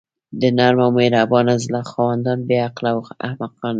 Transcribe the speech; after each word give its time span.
د 0.41 0.43
نرم 0.57 0.79
او 0.85 0.91
مهربانه 0.97 1.53
زړه 1.65 1.81
خاوندان 1.91 2.39
بې 2.47 2.57
عقله 2.67 2.89
او 2.95 3.01
احمقان 3.27 3.53
ندي. 3.55 3.69